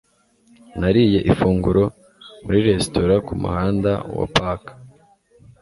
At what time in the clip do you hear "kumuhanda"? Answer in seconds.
3.27-3.91